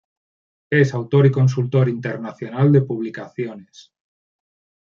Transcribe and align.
Es 0.71 0.95
autor 0.95 1.27
y 1.27 1.31
consultor 1.31 1.87
internacional 1.87 2.71
de 2.71 2.81
publicaciones. 2.81 3.93